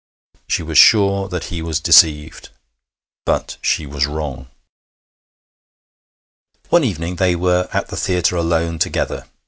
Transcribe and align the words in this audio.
She 0.49 0.63
was 0.63 0.79
sure 0.79 1.27
that 1.29 1.43
he 1.53 1.61
was 1.61 1.79
deceived. 1.79 2.49
But 3.23 3.57
she 3.61 3.85
was 3.85 4.07
wrong. 4.07 4.47
One 6.69 6.83
evening 6.83 7.17
they 7.17 7.35
were 7.35 7.69
at 7.71 7.89
the 7.89 7.97
theatre 7.97 8.35
alone 8.35 8.79
together. 8.79 9.27